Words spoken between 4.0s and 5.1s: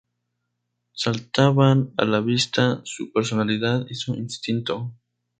instinto.